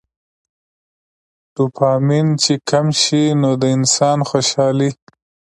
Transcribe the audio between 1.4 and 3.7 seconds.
ډوپامين چې کم شي نو د